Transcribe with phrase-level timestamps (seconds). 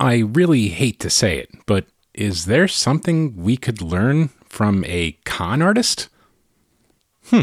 [0.00, 5.12] I really hate to say it, but is there something we could learn from a
[5.24, 6.08] con artist?
[7.26, 7.42] Hmm.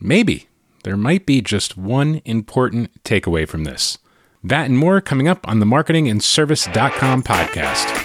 [0.00, 0.48] Maybe.
[0.84, 3.98] There might be just one important takeaway from this.
[4.42, 8.01] That and more coming up on the marketingandservice.com podcast.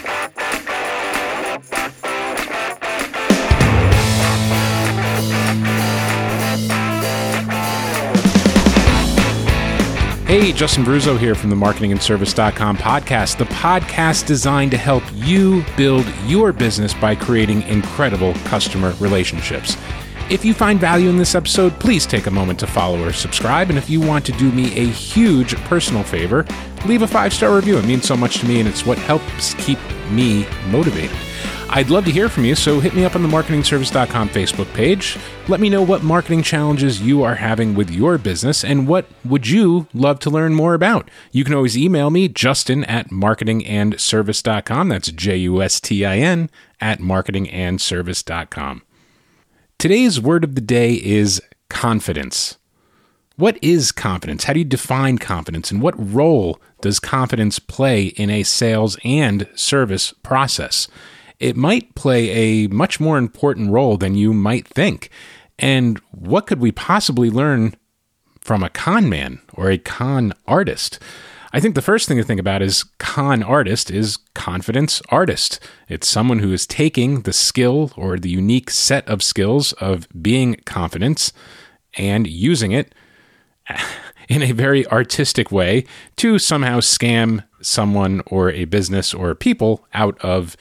[10.27, 16.05] Hey, Justin Bruzzo here from the marketingandservice.com podcast, the podcast designed to help you build
[16.25, 19.77] your business by creating incredible customer relationships.
[20.29, 23.69] If you find value in this episode, please take a moment to follow or subscribe.
[23.69, 26.45] And if you want to do me a huge personal favor,
[26.85, 27.77] leave a five star review.
[27.77, 29.79] It means so much to me, and it's what helps keep
[30.11, 31.15] me motivated.
[31.69, 35.17] I'd love to hear from you, so hit me up on the marketingservice.com Facebook page.
[35.49, 39.47] Let me know what marketing challenges you are having with your business and what would
[39.47, 41.11] you love to learn more about.
[41.31, 44.89] You can always email me, Justin at marketingandservice.com.
[44.89, 46.49] That's J U S T I N
[46.79, 48.81] at marketingandservice.com.
[49.77, 52.57] Today's word of the day is confidence.
[53.35, 54.45] What is confidence?
[54.45, 55.69] How do you define confidence?
[55.69, 60.87] And what role does confidence play in a sales and service process?
[61.39, 65.09] It might play a much more important role than you might think.
[65.59, 67.75] And what could we possibly learn
[68.41, 70.99] from a con man or a con artist?
[71.53, 75.59] I think the first thing to think about is con artist is confidence artist.
[75.87, 80.57] It's someone who is taking the skill or the unique set of skills of being
[80.65, 81.31] confidence
[81.97, 82.93] and using it
[84.29, 85.85] in a very artistic way
[86.17, 90.57] to somehow scam someone or a business or people out of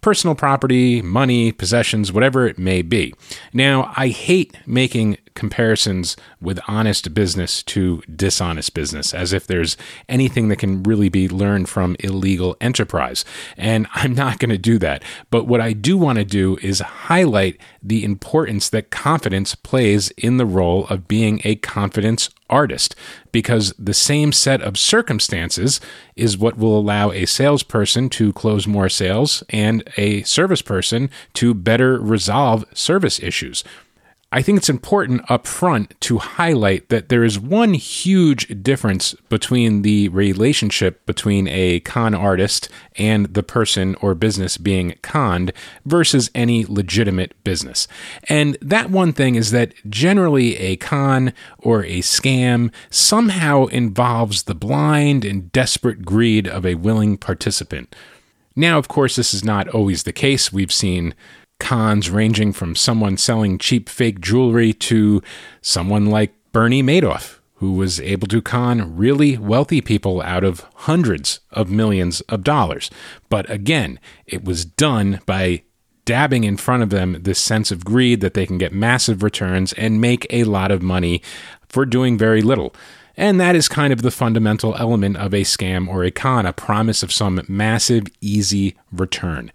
[0.00, 3.14] personal property, money, possessions, whatever it may be.
[3.52, 9.76] Now, I hate making comparisons with honest business to dishonest business, as if there's
[10.08, 13.24] anything that can really be learned from illegal enterprise.
[13.56, 15.04] And I'm not going to do that.
[15.30, 20.38] But what I do want to do is highlight the importance that confidence plays in
[20.38, 22.94] the role of being a confidence artist
[23.32, 25.80] because the same set of circumstances
[26.14, 31.54] is what will allow a salesperson to close more sales and a service person to
[31.54, 33.64] better resolve service issues.
[34.36, 39.80] I think it's important up front to highlight that there is one huge difference between
[39.80, 45.54] the relationship between a con artist and the person or business being conned
[45.86, 47.88] versus any legitimate business.
[48.28, 54.54] And that one thing is that generally a con or a scam somehow involves the
[54.54, 57.96] blind and desperate greed of a willing participant.
[58.54, 60.52] Now, of course, this is not always the case.
[60.52, 61.14] We've seen
[61.58, 65.22] cons ranging from someone selling cheap fake jewelry to
[65.60, 71.40] someone like Bernie Madoff, who was able to con really wealthy people out of hundreds
[71.50, 72.90] of millions of dollars.
[73.28, 75.62] But again, it was done by
[76.04, 79.72] dabbing in front of them this sense of greed that they can get massive returns
[79.74, 81.20] and make a lot of money
[81.68, 82.74] for doing very little.
[83.16, 86.52] And that is kind of the fundamental element of a scam or a con, a
[86.52, 89.50] promise of some massive, easy return.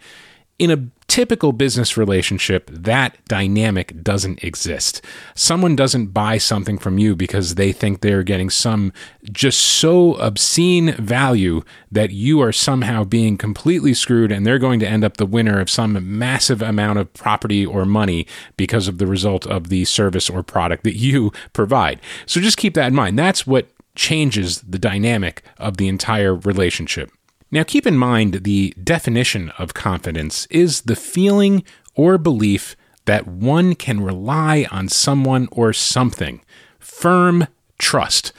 [0.61, 5.03] In a typical business relationship, that dynamic doesn't exist.
[5.33, 8.93] Someone doesn't buy something from you because they think they're getting some
[9.31, 14.87] just so obscene value that you are somehow being completely screwed and they're going to
[14.87, 19.07] end up the winner of some massive amount of property or money because of the
[19.07, 21.99] result of the service or product that you provide.
[22.27, 23.17] So just keep that in mind.
[23.17, 27.11] That's what changes the dynamic of the entire relationship.
[27.51, 31.63] Now, keep in mind the definition of confidence is the feeling
[31.95, 36.41] or belief that one can rely on someone or something.
[36.79, 37.47] Firm
[37.77, 38.31] trust.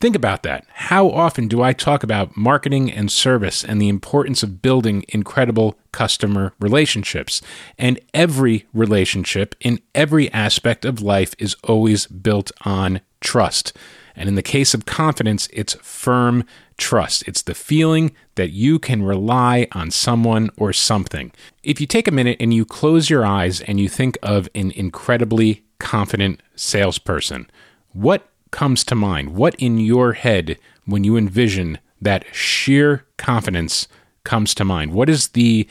[0.00, 0.66] Think about that.
[0.72, 5.78] How often do I talk about marketing and service and the importance of building incredible
[5.92, 7.40] customer relationships?
[7.78, 13.72] And every relationship in every aspect of life is always built on trust.
[14.16, 16.44] And in the case of confidence, it's firm
[16.76, 17.26] trust.
[17.26, 21.32] It's the feeling that you can rely on someone or something.
[21.62, 24.70] If you take a minute and you close your eyes and you think of an
[24.72, 27.50] incredibly confident salesperson,
[27.92, 29.34] what comes to mind?
[29.34, 33.88] What in your head when you envision that sheer confidence
[34.22, 34.92] comes to mind?
[34.92, 35.68] What is the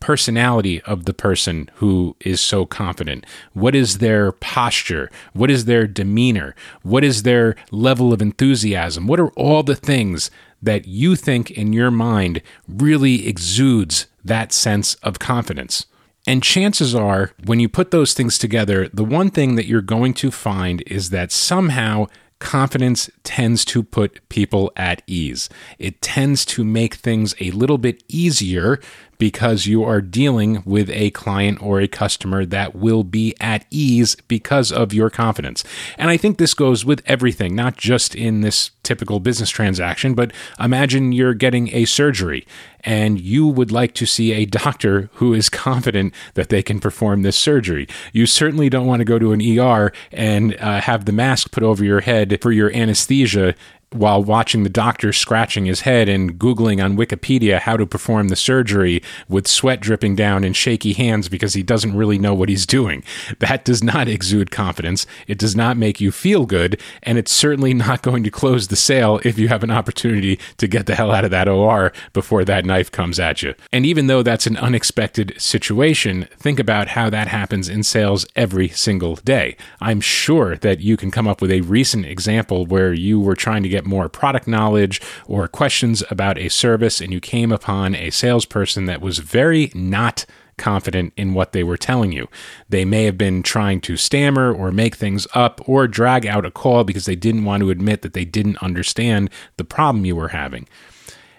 [0.00, 3.24] personality of the person who is so confident?
[3.52, 5.10] What is their posture?
[5.32, 6.54] What is their demeanor?
[6.82, 9.06] What is their level of enthusiasm?
[9.06, 10.30] What are all the things
[10.62, 15.86] that you think in your mind really exudes that sense of confidence?
[16.26, 20.12] And chances are, when you put those things together, the one thing that you're going
[20.14, 22.06] to find is that somehow
[22.38, 25.48] confidence tends to put people at ease.
[25.78, 28.80] It tends to make things a little bit easier
[29.18, 34.16] because you are dealing with a client or a customer that will be at ease
[34.28, 35.64] because of your confidence.
[35.98, 40.32] And I think this goes with everything, not just in this typical business transaction, but
[40.60, 42.46] imagine you're getting a surgery
[42.80, 47.22] and you would like to see a doctor who is confident that they can perform
[47.22, 47.88] this surgery.
[48.12, 51.64] You certainly don't want to go to an ER and uh, have the mask put
[51.64, 53.54] over your head for your anesthesia
[53.92, 58.36] while watching the doctor scratching his head and Googling on Wikipedia how to perform the
[58.36, 62.66] surgery with sweat dripping down and shaky hands because he doesn't really know what he's
[62.66, 63.02] doing.
[63.38, 65.06] That does not exude confidence.
[65.26, 66.80] It does not make you feel good.
[67.02, 70.66] And it's certainly not going to close the sale if you have an opportunity to
[70.66, 73.54] get the hell out of that OR before that knife comes at you.
[73.72, 78.68] And even though that's an unexpected situation, think about how that happens in sales every
[78.68, 79.56] single day.
[79.80, 83.62] I'm sure that you can come up with a recent example where you were trying
[83.62, 88.10] to get more product knowledge or questions about a service and you came upon a
[88.10, 90.24] salesperson that was very not
[90.56, 92.28] confident in what they were telling you.
[92.68, 96.50] They may have been trying to stammer or make things up or drag out a
[96.50, 100.28] call because they didn't want to admit that they didn't understand the problem you were
[100.28, 100.66] having.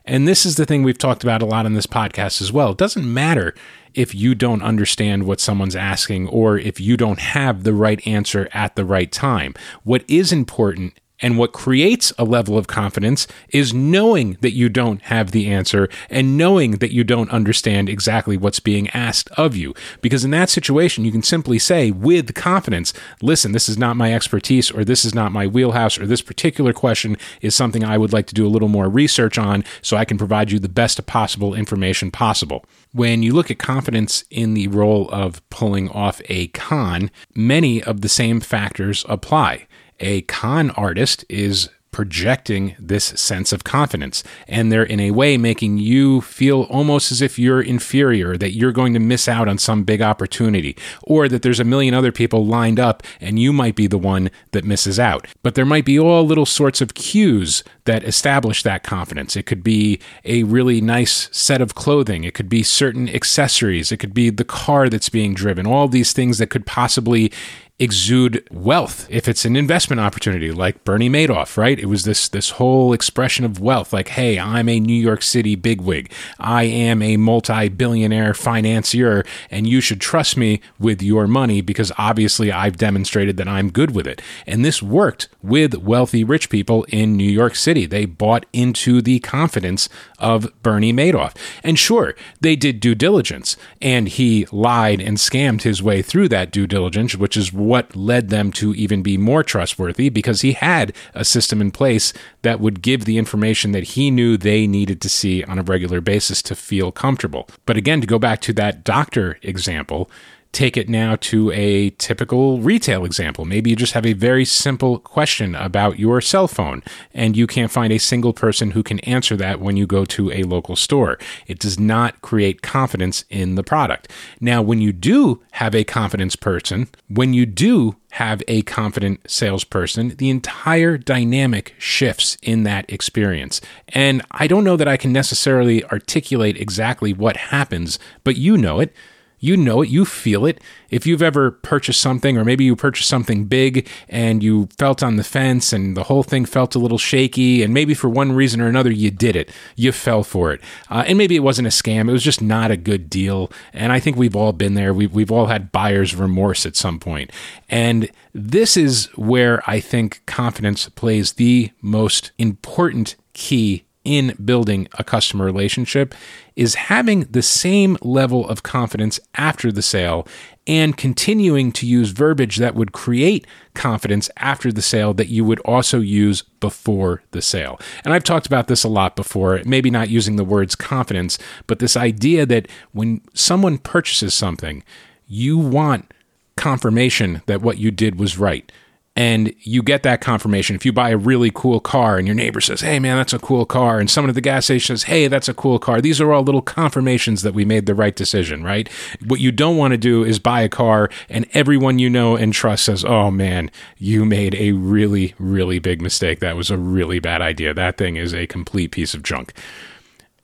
[0.06, 2.72] And this is the thing we've talked about a lot on this podcast as well.
[2.72, 3.54] It doesn't matter
[3.94, 8.48] if you don't understand what someone's asking or if you don't have the right answer
[8.54, 9.54] at the right time.
[9.84, 15.02] What is important and what creates a level of confidence is knowing that you don't
[15.04, 19.74] have the answer and knowing that you don't understand exactly what's being asked of you.
[20.02, 24.14] Because in that situation, you can simply say with confidence, listen, this is not my
[24.14, 28.14] expertise, or this is not my wheelhouse, or this particular question is something I would
[28.14, 31.04] like to do a little more research on so I can provide you the best
[31.06, 32.66] possible information possible.
[32.94, 38.02] When you look at confidence in the role of pulling off a con, many of
[38.02, 39.67] the same factors apply
[40.00, 44.24] a con artist is projecting this sense of confidence.
[44.48, 48.72] And they're in a way making you feel almost as if you're inferior, that you're
[48.72, 52.46] going to miss out on some big opportunity, or that there's a million other people
[52.46, 55.26] lined up and you might be the one that misses out.
[55.42, 59.36] But there might be all little sorts of cues that establish that confidence.
[59.36, 63.98] It could be a really nice set of clothing, it could be certain accessories, it
[63.98, 67.32] could be the car that's being driven, all these things that could possibly
[67.80, 71.78] exude wealth if it's an investment opportunity like Bernie Madoff, right?
[71.78, 75.54] It was this this whole expression of wealth like, hey, I'm a New York City
[75.56, 76.12] bigwig.
[76.40, 82.52] I am a multi-billionaire financier and you should trust me with your money because obviously
[82.52, 84.24] I've demonstrated that I'm good with it.
[84.48, 87.86] And this worked with wealthy rich people in New York City.
[87.86, 89.88] They bought into the confidence
[90.18, 91.38] of Bernie Madoff.
[91.64, 96.50] And sure, they did due diligence and he lied and scammed his way through that
[96.50, 100.94] due diligence, which is what led them to even be more trustworthy because he had
[101.14, 105.10] a system in place that would give the information that he knew they needed to
[105.10, 107.48] see on a regular basis to feel comfortable.
[107.66, 110.10] But again, to go back to that doctor example,
[110.58, 113.46] take it now to a typical retail example.
[113.46, 116.82] Maybe you just have a very simple question about your cell phone
[117.14, 120.32] and you can't find a single person who can answer that when you go to
[120.32, 121.20] a local store.
[121.46, 124.12] It does not create confidence in the product.
[124.42, 130.16] Now, when you do have a confidence person, when you do have a confident salesperson,
[130.18, 133.62] the entire dynamic shifts in that experience.
[133.90, 138.80] And I don't know that I can necessarily articulate exactly what happens, but you know
[138.80, 138.92] it
[139.40, 140.62] you know it, you feel it.
[140.90, 145.16] If you've ever purchased something, or maybe you purchased something big and you felt on
[145.18, 148.62] the fence and the whole thing felt a little shaky, and maybe for one reason
[148.62, 150.62] or another you did it, you fell for it.
[150.90, 153.52] Uh, and maybe it wasn't a scam, it was just not a good deal.
[153.74, 154.94] And I think we've all been there.
[154.94, 157.32] We've, we've all had buyer's remorse at some point.
[157.70, 165.04] And this is where I think confidence plays the most important key in building a
[165.04, 166.16] customer relationship
[166.56, 170.26] is having the same level of confidence after the sale
[170.66, 175.60] and continuing to use verbiage that would create confidence after the sale that you would
[175.60, 177.78] also use before the sale.
[178.06, 181.38] And I've talked about this a lot before, maybe not using the words confidence,
[181.68, 184.86] but this idea that when someone purchases something,
[185.28, 186.14] you want
[186.56, 188.72] confirmation that what you did was right
[189.18, 190.76] and you get that confirmation.
[190.76, 193.40] If you buy a really cool car and your neighbor says, Hey, man, that's a
[193.40, 196.22] cool car, and someone at the gas station says, Hey, that's a cool car, these
[196.22, 198.88] are all little confirmations that we made the right decision, right?
[199.26, 202.54] What you don't want to do is buy a car and everyone you know and
[202.54, 206.40] trust says, Oh, man, you made a really, really big mistake.
[206.40, 207.74] That was a really bad idea.
[207.74, 209.52] That thing is a complete piece of junk.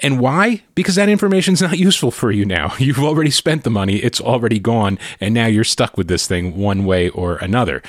[0.03, 0.61] And why?
[0.75, 2.73] Because that information is not useful for you now.
[2.77, 6.57] You've already spent the money, it's already gone, and now you're stuck with this thing
[6.57, 7.81] one way or another.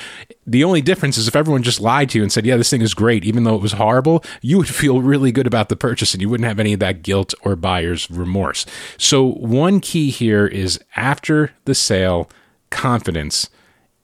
[0.47, 2.83] The only difference is if everyone just lied to you and said, Yeah, this thing
[2.83, 6.14] is great, even though it was horrible, you would feel really good about the purchase
[6.14, 8.64] and you wouldn't have any of that guilt or buyer's remorse.
[8.97, 12.30] So, one key here is after the sale,
[12.71, 13.50] confidence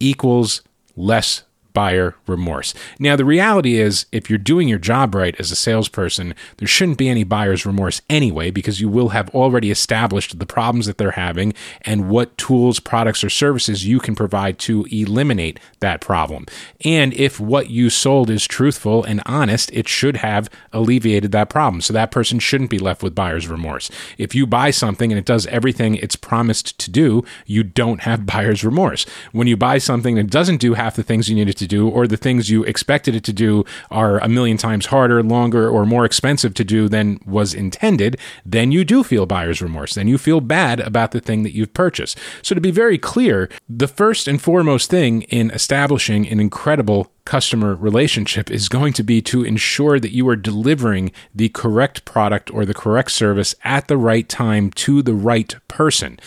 [0.00, 0.62] equals
[0.96, 2.74] less buyer remorse.
[2.98, 6.98] Now, the reality is, if you're doing your job right as a salesperson, there shouldn't
[6.98, 11.12] be any buyer's remorse anyway, because you will have already established the problems that they're
[11.12, 16.46] having and what tools, products, or services you can provide to eliminate that problem.
[16.84, 21.80] And if what you sold is truthful and honest, it should have alleviated that problem.
[21.80, 23.90] So that person shouldn't be left with buyer's remorse.
[24.18, 28.26] If you buy something and it does everything it's promised to do, you don't have
[28.34, 29.06] buyer's remorse.
[29.32, 32.06] When you buy something that doesn't do half the things you needed to do, or
[32.06, 36.04] the things you expected it to do are a million times harder, longer, or more
[36.04, 39.94] expensive to do than was intended, then you do feel buyer's remorse.
[39.94, 42.18] Then you feel bad about the thing that you've purchased.
[42.42, 47.74] So, to be very clear, the first and foremost thing in establishing an incredible customer
[47.76, 52.64] relationship is going to be to ensure that you are delivering the correct product or
[52.64, 56.18] the correct service at the right time to the right person.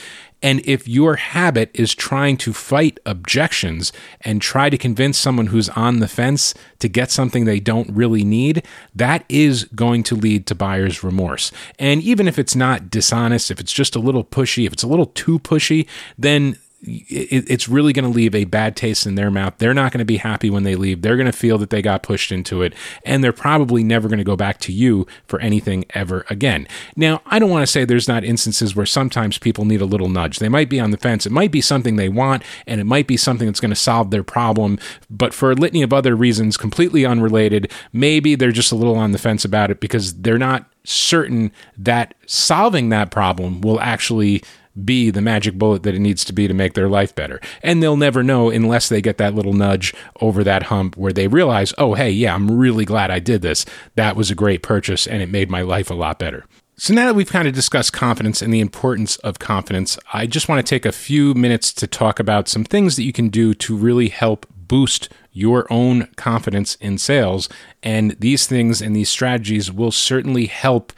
[0.43, 5.69] And if your habit is trying to fight objections and try to convince someone who's
[5.69, 10.45] on the fence to get something they don't really need, that is going to lead
[10.47, 11.51] to buyer's remorse.
[11.79, 14.87] And even if it's not dishonest, if it's just a little pushy, if it's a
[14.87, 19.53] little too pushy, then it's really going to leave a bad taste in their mouth.
[19.57, 21.01] They're not going to be happy when they leave.
[21.01, 22.73] They're going to feel that they got pushed into it,
[23.05, 26.67] and they're probably never going to go back to you for anything ever again.
[26.95, 30.09] Now, I don't want to say there's not instances where sometimes people need a little
[30.09, 30.39] nudge.
[30.39, 31.25] They might be on the fence.
[31.25, 34.11] It might be something they want, and it might be something that's going to solve
[34.11, 34.77] their problem,
[35.09, 39.11] but for a litany of other reasons, completely unrelated, maybe they're just a little on
[39.11, 44.43] the fence about it because they're not certain that solving that problem will actually
[44.83, 47.39] be the magic bullet that it needs to be to make their life better.
[47.61, 51.27] And they'll never know unless they get that little nudge over that hump where they
[51.27, 53.65] realize, oh, hey, yeah, I'm really glad I did this.
[53.95, 56.45] That was a great purchase and it made my life a lot better.
[56.75, 60.49] So now that we've kind of discussed confidence and the importance of confidence, I just
[60.49, 63.53] want to take a few minutes to talk about some things that you can do
[63.53, 67.47] to really help boost your own confidence in sales.
[67.83, 70.93] And these things and these strategies will certainly help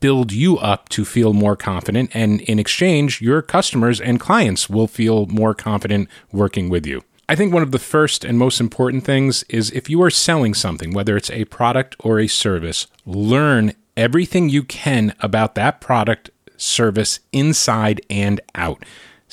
[0.00, 2.10] build you up to feel more confident.
[2.14, 7.02] And in exchange, your customers and clients will feel more confident working with you.
[7.28, 10.54] I think one of the first and most important things is if you are selling
[10.54, 16.30] something, whether it's a product or a service, learn everything you can about that product,
[16.56, 18.84] service inside and out.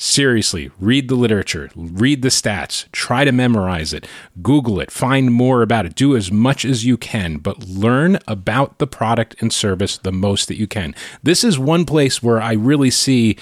[0.02, 4.06] Seriously, read the literature, read the stats, try to memorize it,
[4.40, 8.78] Google it, find more about it, do as much as you can, but learn about
[8.78, 10.94] the product and service the most that you can.
[11.22, 13.36] This is one place where I really see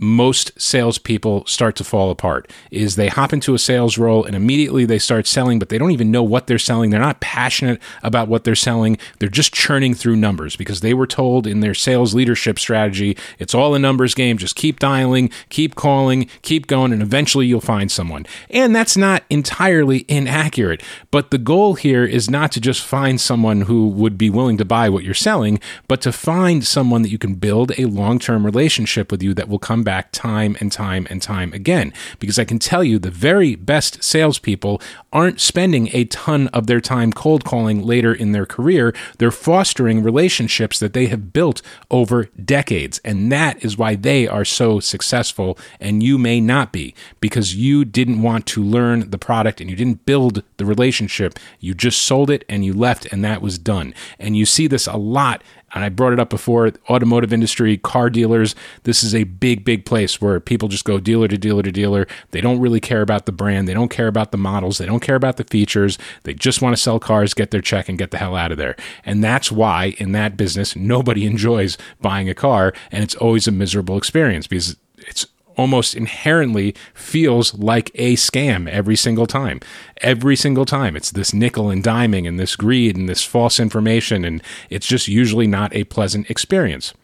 [0.00, 4.86] most salespeople start to fall apart is they hop into a sales role and immediately
[4.86, 6.90] they start selling, but they don't even know what they're selling.
[6.90, 8.98] They're not passionate about what they're selling.
[9.18, 13.54] They're just churning through numbers because they were told in their sales leadership strategy, it's
[13.54, 14.38] all a numbers game.
[14.38, 18.24] Just keep dialing, keep calling, keep going, and eventually you'll find someone.
[18.48, 20.82] And that's not entirely inaccurate.
[21.10, 24.64] But the goal here is not to just find someone who would be willing to
[24.64, 28.46] buy what you're selling, but to find someone that you can build a long term
[28.46, 31.92] relationship with you that will come back back time and time and time again.
[32.20, 34.80] Because I can tell you the very best salespeople
[35.12, 38.94] aren't spending a ton of their time cold calling later in their career.
[39.18, 43.00] They're fostering relationships that they have built over decades.
[43.04, 45.58] And that is why they are so successful.
[45.80, 49.74] And you may not be because you didn't want to learn the product and you
[49.74, 51.36] didn't build the relationship.
[51.58, 53.92] You just sold it and you left, and that was done.
[54.20, 55.42] And you see this a lot
[55.72, 58.54] I brought it up before automotive industry, car dealers.
[58.82, 62.06] This is a big, big place where people just go dealer to dealer to dealer.
[62.32, 63.68] They don't really care about the brand.
[63.68, 64.78] They don't care about the models.
[64.78, 65.98] They don't care about the features.
[66.24, 68.58] They just want to sell cars, get their check, and get the hell out of
[68.58, 68.76] there.
[69.04, 72.72] And that's why in that business, nobody enjoys buying a car.
[72.90, 78.96] And it's always a miserable experience because it's almost inherently feels like a scam every
[78.96, 79.60] single time.
[80.00, 80.96] Every single time.
[80.96, 85.08] It's this nickel and diming and this greed and this false information, and it's just
[85.08, 86.94] usually not a pleasant experience.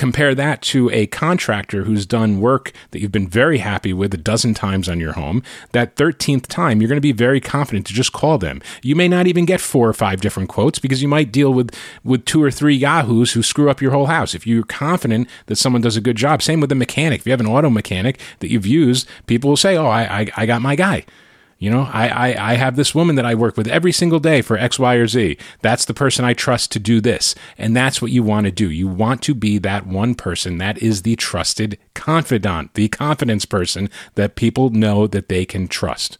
[0.00, 4.16] Compare that to a contractor who's done work that you've been very happy with a
[4.16, 5.42] dozen times on your home.
[5.72, 8.62] That 13th time, you're going to be very confident to just call them.
[8.82, 11.76] You may not even get four or five different quotes because you might deal with,
[12.02, 14.34] with two or three yahoos who screw up your whole house.
[14.34, 17.20] If you're confident that someone does a good job, same with a mechanic.
[17.20, 20.26] If you have an auto mechanic that you've used, people will say, Oh, I, I,
[20.34, 21.04] I got my guy
[21.60, 24.40] You know, I, I, I have this woman that I work with every single day
[24.40, 25.36] for X, Y, or Z.
[25.60, 27.34] That's the person I trust to do this.
[27.58, 28.70] And that's what you want to do.
[28.70, 33.90] You want to be that one person that is the trusted confidant, the confidence person
[34.14, 36.16] that people know that they can trust.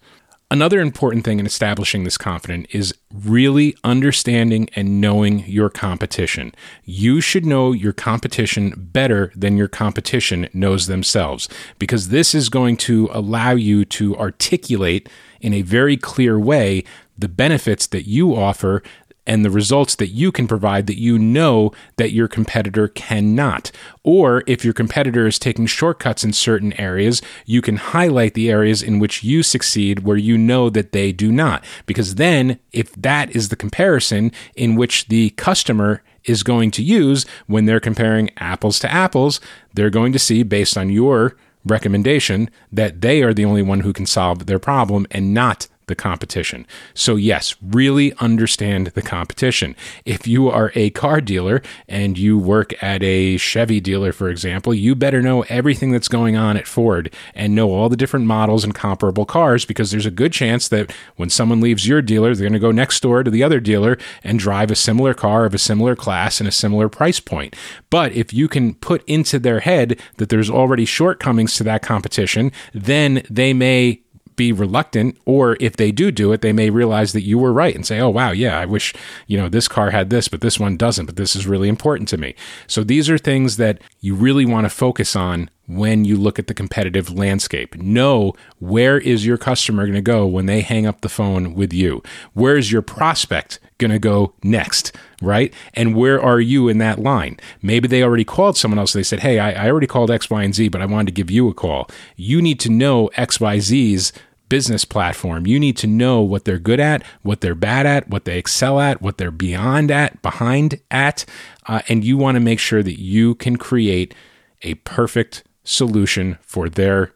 [0.53, 6.53] Another important thing in establishing this confidence is really understanding and knowing your competition.
[6.85, 12.77] You should know your competition better than your competition knows themselves because this is going
[12.79, 15.09] to allow you to articulate
[15.41, 16.85] in a very clear way
[17.19, 18.83] the benefits that you offer
[19.27, 23.71] and the results that you can provide that you know that your competitor cannot.
[24.03, 28.83] Or if your competitor is taking shortcuts in certain areas, you can highlight the areas
[28.83, 31.65] in which you succeed where you know that they do not.
[31.87, 37.25] Because then, if that is the comparison in which the customer is going to use
[37.47, 39.41] when they're comparing apples to apples,
[39.75, 43.93] they're going to see based on your recommendation that they are the only one who
[43.93, 46.67] can solve their problem and not the competition.
[46.95, 49.77] So, yes, really understand the competition.
[50.07, 54.73] If you are a car dealer and you work at a Chevy dealer, for example,
[54.73, 58.65] you better know everything that's going on at Ford and know all the different models
[58.65, 62.49] and comparable cars because there's a good chance that when someone leaves your dealer, they're
[62.49, 65.53] going to go next door to the other dealer and drive a similar car of
[65.53, 67.55] a similar class and a similar price point.
[67.91, 72.53] But if you can put into their head that there's already shortcomings to that competition,
[72.73, 74.03] then they may
[74.41, 77.75] be reluctant or if they do do it they may realize that you were right
[77.75, 78.95] and say oh wow yeah i wish
[79.27, 82.09] you know this car had this but this one doesn't but this is really important
[82.09, 82.35] to me
[82.67, 86.49] so these are things that you really want to focus on when you look at
[86.49, 87.77] the competitive landscape.
[87.77, 91.73] Know where is your customer going to go when they hang up the phone with
[91.73, 92.03] you?
[92.35, 94.97] Where is your prospect going to go next?
[95.23, 95.55] Right?
[95.75, 97.39] And where are you in that line?
[97.63, 98.93] Maybe they already called someone else.
[98.93, 101.13] They said, Hey, I, I already called X, Y, and Z, but I wanted to
[101.13, 101.89] give you a call.
[102.17, 104.13] You need to know XYZ's
[104.51, 105.47] business platform.
[105.47, 108.79] You need to know what they're good at, what they're bad at, what they excel
[108.79, 111.25] at, what they're beyond at, behind at,
[111.67, 114.15] uh, and you want to make sure that you can create
[114.61, 117.15] a perfect solution for their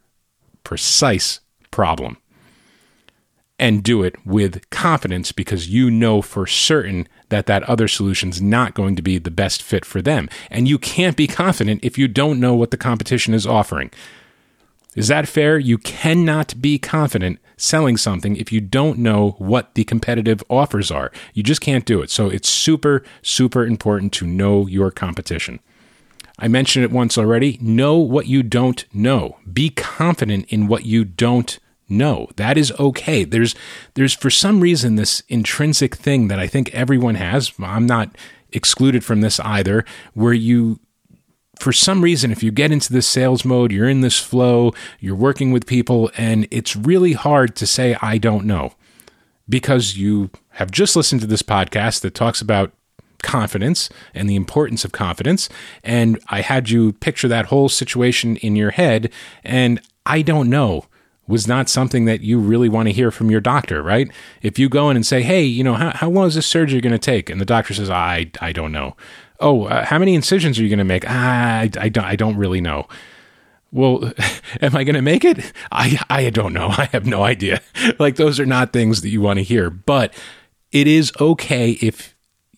[0.63, 2.17] precise problem.
[3.57, 8.43] And do it with confidence because you know for certain that that other solution is
[8.43, 10.29] not going to be the best fit for them.
[10.51, 13.93] And you can't be confident if you don't know what the competition is offering.
[14.95, 15.59] Is that fair?
[15.59, 21.11] You cannot be confident selling something if you don't know what the competitive offers are.
[21.33, 22.11] You just can't do it.
[22.11, 25.61] So it's super, super important to know your competition.
[26.39, 27.59] I mentioned it once already.
[27.61, 29.39] Know what you don't know.
[29.53, 32.29] Be confident in what you don't know.
[32.37, 33.25] That is okay.
[33.25, 33.55] There's
[33.95, 37.53] there's for some reason this intrinsic thing that I think everyone has.
[37.61, 38.17] I'm not
[38.53, 40.81] excluded from this either, where you
[41.59, 45.15] for some reason, if you get into this sales mode, you're in this flow, you're
[45.15, 48.75] working with people, and it's really hard to say, I don't know,
[49.49, 52.73] because you have just listened to this podcast that talks about
[53.23, 55.49] confidence and the importance of confidence.
[55.83, 59.11] And I had you picture that whole situation in your head,
[59.43, 60.87] and I don't know
[61.27, 64.11] was not something that you really want to hear from your doctor, right?
[64.43, 66.83] If you go in and say, "Hey, you know, how, how long is this surgery
[66.83, 68.95] going to take?" and the doctor says, "I I don't know,"
[69.45, 71.05] oh, uh, how many incisions are you going to make?
[71.07, 72.89] Ah, I, I, don't, I don't really know.
[73.71, 74.13] Well,
[74.61, 75.53] am I going to make it?
[75.71, 76.69] I, I don't know.
[76.77, 77.61] I have no idea.
[77.99, 79.71] like, those are not things that you want to hear.
[79.71, 80.15] But
[80.73, 82.14] it is okay if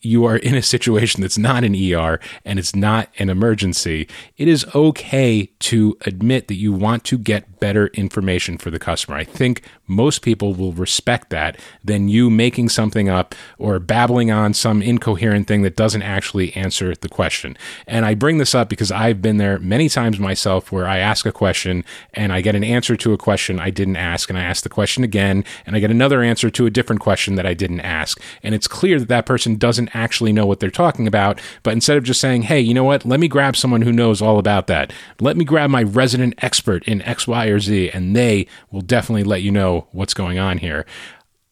[0.06, 4.48] you are in a situation that's not an ER and it's not an emergency, it
[4.48, 9.16] is okay to admit that you want to get better information for the customer.
[9.16, 14.54] I think most people will respect that than you making something up or babbling on
[14.54, 17.56] some incoherent thing that doesn't actually answer the question.
[17.86, 21.26] And I bring this up because I've been there many times myself where I ask
[21.26, 24.42] a question and I get an answer to a question I didn't ask, and I
[24.42, 27.54] ask the question again and I get another answer to a different question that I
[27.54, 28.20] didn't ask.
[28.42, 31.40] And it's clear that that person doesn't actually know what they're talking about.
[31.62, 34.22] But instead of just saying, hey, you know what, let me grab someone who knows
[34.22, 38.14] all about that, let me grab my resident expert in X, Y, or Z, and
[38.14, 40.86] they will definitely let you know what's going on here.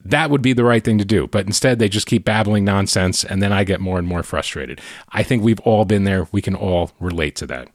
[0.05, 1.27] That would be the right thing to do.
[1.27, 4.81] But instead, they just keep babbling nonsense, and then I get more and more frustrated.
[5.09, 6.29] I think we've all been there.
[6.31, 7.69] We can all relate to that.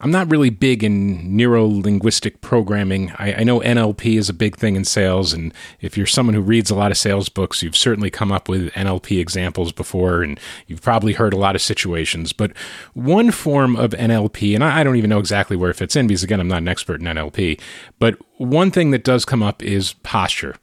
[0.00, 3.12] I'm not really big in neuro linguistic programming.
[3.12, 6.42] I, I, know NLP is a big thing in sales, and if you're someone who
[6.42, 10.38] reads a lot of sales books, you've certainly come up with NLP examples before, and
[10.66, 12.34] you've probably heard a lot of situations.
[12.34, 12.54] But
[12.92, 16.06] one form of NLP, and I, I don't even know exactly where it fits in
[16.06, 17.58] because, again, I'm not an expert in NLP,
[17.98, 20.56] but one thing that does come up is posture.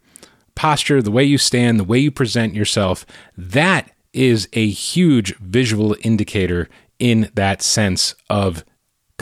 [0.54, 3.04] Posture, the way you stand, the way you present yourself,
[3.36, 6.68] that is a huge visual indicator
[7.00, 8.64] in that sense of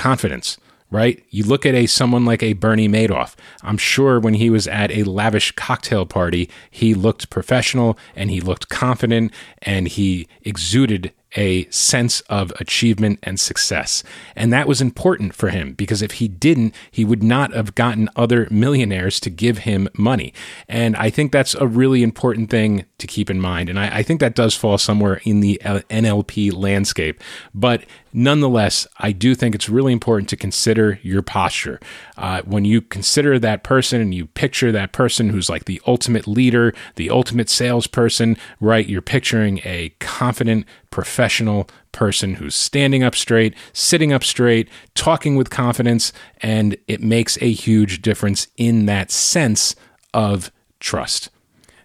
[0.02, 0.58] confidence,
[0.90, 1.22] right?
[1.30, 3.36] You look at a someone like a Bernie Madoff.
[3.62, 8.40] I'm sure when he was at a lavish cocktail party, he looked professional and he
[8.40, 14.02] looked confident and he exuded a sense of achievement and success.
[14.36, 18.08] And that was important for him because if he didn't, he would not have gotten
[18.16, 20.32] other millionaires to give him money.
[20.68, 23.68] And I think that's a really important thing to keep in mind.
[23.68, 27.22] And I, I think that does fall somewhere in the NLP landscape.
[27.54, 31.80] But nonetheless, I do think it's really important to consider your posture.
[32.16, 36.26] Uh, when you consider that person and you picture that person who's like the ultimate
[36.26, 38.86] leader, the ultimate salesperson, right?
[38.86, 45.50] You're picturing a confident, professional person who's standing up straight, sitting up straight, talking with
[45.50, 49.74] confidence, and it makes a huge difference in that sense
[50.14, 51.30] of trust.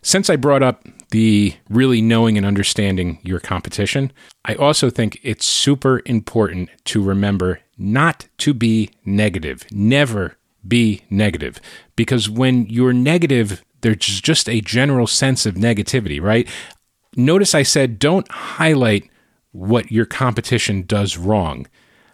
[0.03, 4.11] Since I brought up the really knowing and understanding your competition,
[4.45, 9.65] I also think it's super important to remember not to be negative.
[9.71, 11.59] Never be negative.
[11.95, 16.47] Because when you're negative, there's just a general sense of negativity, right?
[17.17, 19.09] Notice I said don't highlight
[19.51, 21.67] what your competition does wrong.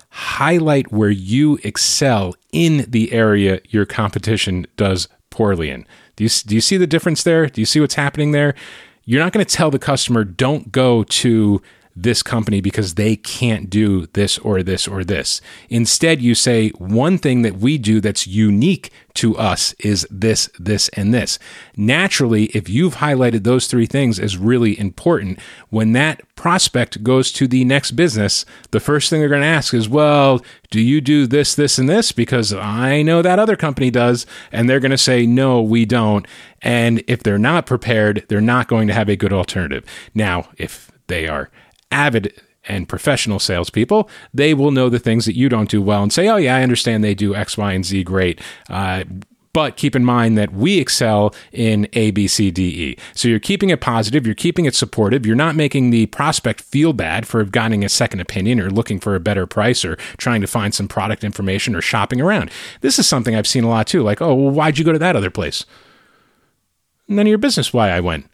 [0.09, 5.85] Highlight where you excel in the area your competition does poorly in.
[6.15, 7.47] Do you, do you see the difference there?
[7.47, 8.55] Do you see what's happening there?
[9.03, 11.61] You're not going to tell the customer, don't go to
[11.95, 15.41] this company because they can't do this or this or this.
[15.69, 20.89] Instead, you say one thing that we do that's unique to us is this, this,
[20.89, 21.37] and this.
[21.77, 27.47] Naturally, if you've highlighted those three things as really important, when that prospect goes to
[27.47, 31.27] the next business, the first thing they're going to ask is, Well, do you do
[31.27, 32.11] this, this, and this?
[32.11, 34.25] Because I know that other company does.
[34.51, 36.25] And they're going to say, No, we don't.
[36.63, 39.85] And if they're not prepared, they're not going to have a good alternative.
[40.15, 41.51] Now, if they are
[41.93, 42.33] avid
[42.67, 46.27] and professional salespeople, they will know the things that you don't do well and say,
[46.27, 48.41] oh, yeah, I understand they do X, Y, and Z great.
[48.69, 49.03] Uh,
[49.53, 52.97] but keep in mind that we excel in A, B, C, D, E.
[53.13, 56.91] So you're keeping it positive, you're keeping it supportive, you're not making the prospect feel
[56.91, 60.47] bad for getting a second opinion or looking for a better price or trying to
[60.47, 62.49] find some product information or shopping around.
[62.81, 64.01] This is something I've seen a lot too.
[64.01, 65.65] Like, oh, well, why'd you go to that other place?
[67.07, 68.25] None of your business why I went.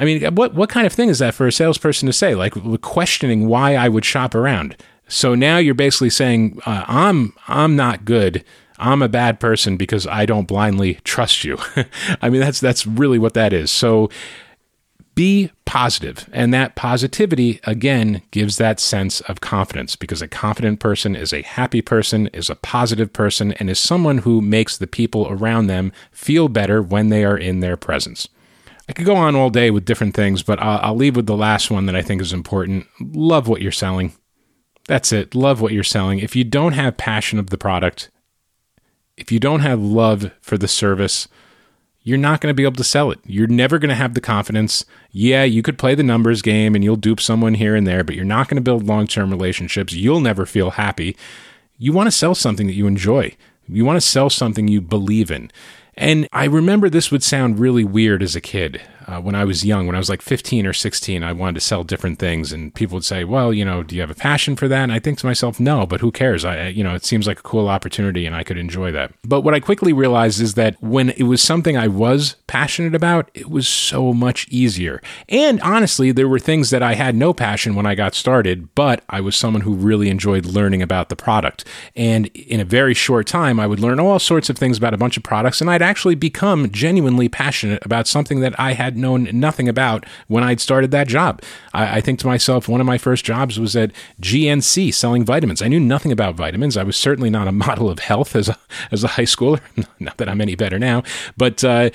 [0.00, 2.34] I mean, what what kind of thing is that for a salesperson to say?
[2.34, 4.76] Like questioning why I would shop around.
[5.08, 8.42] So now you're basically saying uh, I'm I'm not good.
[8.78, 11.58] I'm a bad person because I don't blindly trust you.
[12.22, 13.70] I mean, that's that's really what that is.
[13.70, 14.08] So
[15.14, 21.14] be positive, and that positivity again gives that sense of confidence because a confident person
[21.14, 25.26] is a happy person, is a positive person, and is someone who makes the people
[25.28, 28.28] around them feel better when they are in their presence.
[28.90, 31.36] I could go on all day with different things, but I'll, I'll leave with the
[31.36, 32.88] last one that I think is important.
[32.98, 34.14] Love what you're selling.
[34.88, 35.32] That's it.
[35.32, 36.18] Love what you're selling.
[36.18, 38.10] If you don't have passion of the product,
[39.16, 41.28] if you don't have love for the service,
[42.02, 43.20] you're not going to be able to sell it.
[43.24, 44.84] You're never going to have the confidence.
[45.12, 48.16] Yeah, you could play the numbers game and you'll dupe someone here and there, but
[48.16, 49.92] you're not going to build long term relationships.
[49.92, 51.16] You'll never feel happy.
[51.78, 53.36] You want to sell something that you enjoy,
[53.68, 55.52] you want to sell something you believe in.
[56.00, 59.64] And I remember this would sound really weird as a kid uh, when I was
[59.64, 62.52] young, when I was like 15 or 16, I wanted to sell different things.
[62.52, 64.84] And people would say, well, you know, do you have a passion for that?
[64.84, 66.44] And I think to myself, no, but who cares?
[66.44, 69.12] I, you know, it seems like a cool opportunity and I could enjoy that.
[69.24, 73.30] But what I quickly realized is that when it was something I was passionate about,
[73.34, 75.02] it was so much easier.
[75.28, 79.02] And honestly, there were things that I had no passion when I got started, but
[79.08, 81.64] I was someone who really enjoyed learning about the product.
[81.96, 84.98] And in a very short time, I would learn all sorts of things about a
[84.98, 89.28] bunch of products, and I'd actually become genuinely passionate about something that I had known
[89.32, 91.42] nothing about when I'd started that job.
[91.74, 93.90] I, I, think to myself, one of my first jobs was at
[94.22, 95.60] GNC selling vitamins.
[95.60, 96.76] I knew nothing about vitamins.
[96.76, 98.56] I was certainly not a model of health as a,
[98.92, 99.60] as a high schooler.
[99.98, 101.02] Not that I'm any better now,
[101.36, 101.90] but uh,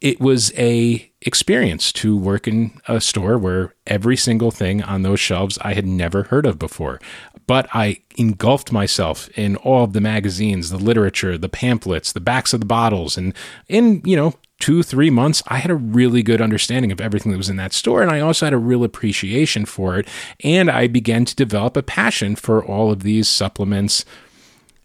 [0.00, 5.18] it was a experience to work in a store where every single thing on those
[5.18, 7.00] shelves I had never heard of before.
[7.46, 12.52] But I engulfed myself in all of the magazines, the literature, the pamphlets, the backs
[12.52, 13.34] of the bottles, and
[13.68, 17.38] in, you know, two, three months, I had a really good understanding of everything that
[17.38, 18.02] was in that store.
[18.02, 20.08] And I also had a real appreciation for it.
[20.42, 24.04] And I began to develop a passion for all of these supplements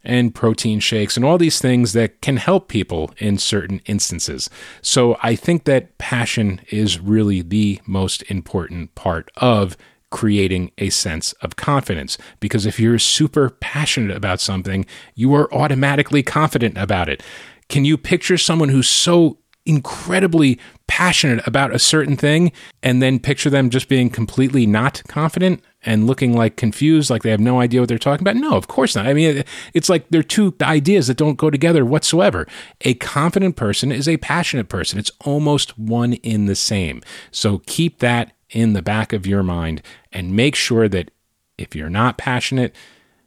[0.04, 4.50] and protein shakes and all these things that can help people in certain instances.
[4.82, 9.78] So I think that passion is really the most important part of
[10.10, 12.18] creating a sense of confidence.
[12.40, 14.86] Because if you're super passionate about something,
[15.16, 17.24] you are automatically confident about it.
[17.68, 22.52] Can you picture someone who's so incredibly passionate about a certain thing
[22.84, 25.64] and then picture them just being completely not confident?
[25.86, 28.36] And looking like confused, like they have no idea what they're talking about?
[28.36, 29.08] No, of course not.
[29.08, 29.44] I mean,
[29.74, 32.48] it's like they're two ideas that don't go together whatsoever.
[32.82, 37.02] A confident person is a passionate person, it's almost one in the same.
[37.32, 41.12] So keep that in the back of your mind and make sure that
[41.58, 42.76] if you're not passionate,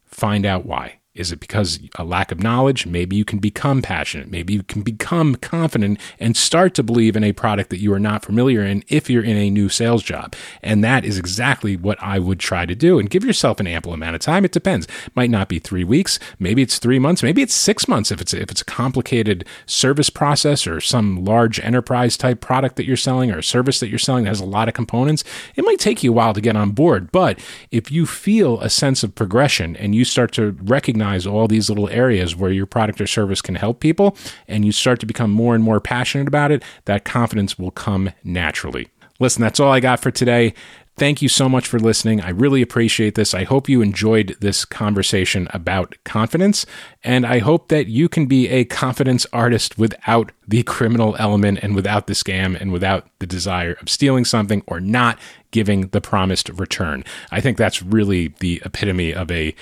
[0.05, 1.01] find out why.
[1.17, 2.87] Is it because a lack of knowledge?
[2.87, 4.31] Maybe you can become passionate.
[4.31, 7.99] Maybe you can become confident and start to believe in a product that you are
[7.99, 10.35] not familiar in if you're in a new sales job.
[10.63, 12.99] And that is exactly what I would try to do.
[12.99, 14.45] And give yourself an ample amount of time.
[14.45, 14.87] It depends.
[15.15, 16.19] Might not be three weeks.
[16.39, 17.23] Maybe it's three months.
[17.23, 21.59] Maybe it's six months if it's if it's a complicated service process or some large
[21.61, 24.45] enterprise type product that you're selling or a service that you're selling that has a
[24.45, 25.25] lot of components.
[25.55, 27.11] It might take you a while to get on board.
[27.11, 31.49] But if you feel a sense of progression and you start to recognize recognize all
[31.49, 34.17] these little areas where your product or service can help people
[34.49, 38.11] and you start to become more and more passionate about it, that confidence will come
[38.25, 38.89] naturally.
[39.21, 40.53] Listen, that's all I got for today.
[40.99, 42.23] Thank you so much for listening.
[42.23, 43.35] I really appreciate this.
[43.35, 46.65] I hope you enjoyed this conversation about confidence,
[47.05, 51.75] and I hope that you can be a confidence artist without the criminal element and
[51.75, 55.19] without the scam and without the desire of stealing something or not
[55.51, 57.05] giving the promised return.
[57.31, 59.55] I think that's really the epitome of a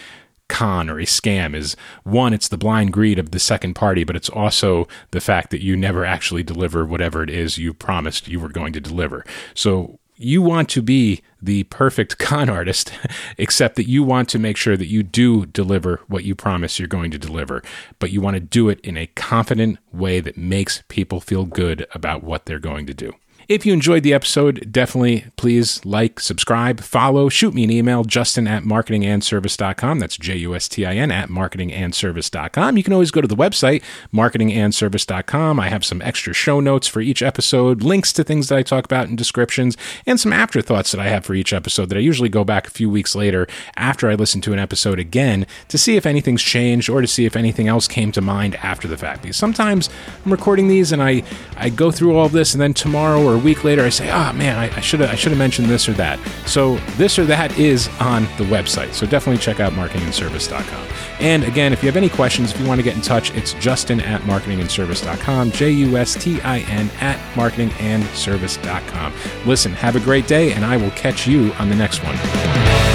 [0.49, 4.17] con or a scam is one, it's the blind greed of the second party, but
[4.17, 8.41] it's also the fact that you never actually deliver whatever it is you promised you
[8.41, 9.25] were going to deliver.
[9.55, 12.93] So you want to be the perfect con artist,
[13.39, 16.89] except that you want to make sure that you do deliver what you promise you're
[16.89, 17.63] going to deliver,
[17.99, 21.87] but you want to do it in a confident way that makes people feel good
[21.95, 23.13] about what they're going to do.
[23.47, 28.47] If you enjoyed the episode, definitely please like, subscribe, follow, shoot me an email, justin
[28.47, 29.99] at marketingandservice.com.
[29.99, 32.79] That's J U S T I N at marketingandservice.com.
[32.79, 33.83] You can always go to the website,
[34.15, 35.61] marketingandservice.com.
[35.61, 38.87] I have some extra show notes for each episode, links to things that I talk
[38.87, 39.77] about in descriptions,
[40.07, 42.71] and some afterthoughts that I have for each episode that I usually go back a
[42.71, 46.89] few weeks later after I listen to an episode again to see if anything's changed
[46.89, 49.21] or to see if anything else came to mind after the fact.
[49.21, 49.91] Because sometimes
[50.25, 51.25] I'm recording these and I,
[51.59, 54.33] I go through all this and then tomorrow or a week later I say, oh
[54.33, 56.19] man, I should have I should have mentioned this or that.
[56.47, 58.93] So this or that is on the website.
[58.95, 60.87] So definitely check out marketingandservice.com.
[61.21, 63.55] And again, if you have any questions, if you want to get in touch, it's
[63.55, 69.13] Justin at marketingandservice.com, J U S T I N at marketingandservice.com.
[69.47, 72.94] Listen, have a great day, and I will catch you on the next one.